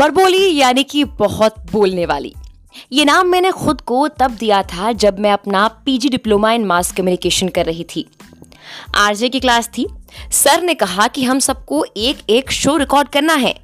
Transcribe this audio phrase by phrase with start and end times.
[0.00, 2.34] बड़बोली यानी कि बहुत बोलने वाली।
[2.92, 6.92] ये नाम मैंने खुद को तब दिया था जब मैं अपना PG diploma in mass
[6.92, 8.10] communication कर रही थी।
[8.96, 9.86] आरजे की क्लास थी।
[10.32, 13.60] सर ने कहा कि हम सबको एक एक शो रिकॉर्ड करना है।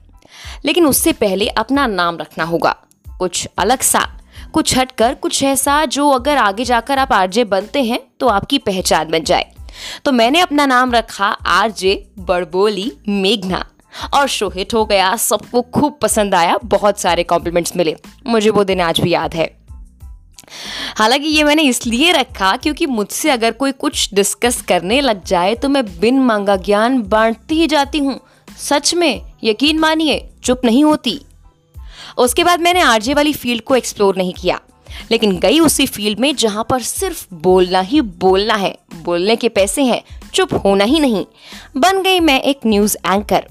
[0.64, 2.76] लेकिन उससे पहले अपना नाम रखना होगा।
[3.18, 4.20] कुछ अलग सा,
[4.52, 9.10] कुछ हटकर, कुछ ऐसा जो अगर आगे जाकर आप आरजे बनते हैं तो आपकी पहचान
[9.10, 9.52] बन जाए।
[10.04, 13.70] तो मैंने अपना नाम रखा आरजे बड़बोली मेघना।
[14.14, 17.96] और शो हिट हो गया। सबको खूब पसंद आया। बहुत सारे कॉम्प्लीमेंट्स मिले।
[18.26, 19.56] मुझे वो दिन आज भी याद है।
[20.96, 25.68] हालाँकि ये मैंने इसलिए रखा क्योंकि मुझसे अगर कोई कुछ डिस्कस करने लग जाए तो
[25.68, 28.20] मैं बिन मांगा ज्ञान बांटती ही जाती हूँ।
[28.58, 31.20] सच में, यकीन मानिए, चुप नहीं होती।
[32.18, 34.60] उसके बाद मैंने आरजे वाली फ़ील्ड को एक्सप्लोर नहीं किया।
[35.10, 39.82] लेकिन गई उसी फ़ील्ड में जहाँ पर सिर्फ़ बोलना ही बोलना है। बोलने के पैसे
[39.82, 40.02] हैं,
[40.34, 41.26] चुप होना ही नहीं।
[41.76, 43.46] बन गई मैं एक न्यूज़ एंकर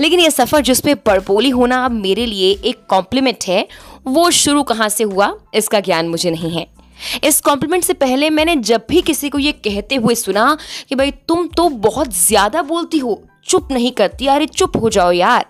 [0.00, 3.66] लेकिन ये सफ़र जिसपे बड़पोली होना अब मेरे लिए एक कॉम्प्लीमेंट है,
[4.06, 6.66] वो शुरू कहाँ से हुआ, इसका ज्ञान मुझे नहीं है।
[7.24, 10.56] इस कॉम्प्लीमेंट से पहले मैंने जब भी किसी को ये कहते हुए सुना
[10.88, 15.12] कि भाई, तुम तो बहुत ज़्यादा बोलती हो, चुप नहीं करती, अरे चुप हो जाओ
[15.12, 15.46] यार।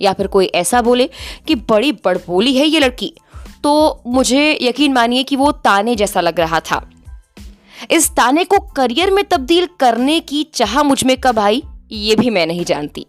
[0.00, 1.08] या फिर कोई ऐसा बोले
[1.46, 3.12] कि, बड़ी बड़बोली है ये लड़की।
[3.64, 6.80] तो मुझे यकीन मानिए कि वो ताने जैसा लग रहा था।
[7.90, 11.62] इस ताने को करियर में तब्दील करने की चाह मुझमें कब आई?
[11.92, 13.06] ये भी मैं नहीं जानती।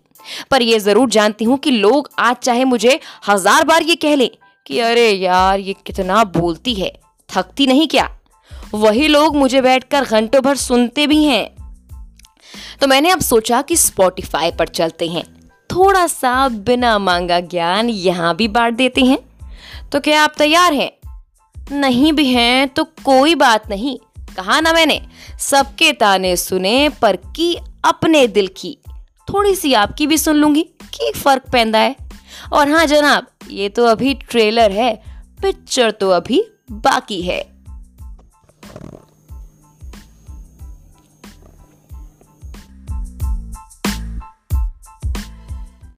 [0.52, 4.30] पर यह ज़रूर जानती हूँ कि लोग आज चाहे मुझे हज़ार बार ये कह लें
[4.66, 6.92] कि अरे यार, ये कितना बोलती है।
[7.30, 8.10] थकती नहीं क्या?
[8.74, 11.50] वही लोग मुझे बैठकर घंटों भर सुनते भी हैं।
[12.82, 15.24] तो मैंने अब सोचा कि स्पॉटिफाई पर चलते हैं।
[15.70, 19.18] थोड़ा सा बिना मांगा ज्ञान यहाँ भी बांट देते हैं।
[19.92, 20.92] तो क्या आप तैयार हैं?
[21.72, 23.98] नहीं भी हैं तो कोई बात नहीं।
[24.38, 25.02] कहा ना मैंने,
[25.40, 28.78] सबके ताने सुने पर की अपने दिल की।
[29.34, 31.96] थोड़ी सी आपकी भी सुन लूँगी कि फ़र्क पैदा है।
[32.54, 35.04] और हाँ जनाब, ये तो अभी ट्रेलर है,
[35.42, 37.53] पिक्चर तो अभी बाकी है।